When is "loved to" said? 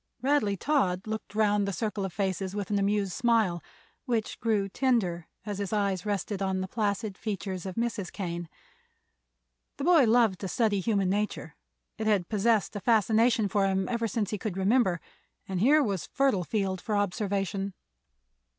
10.05-10.47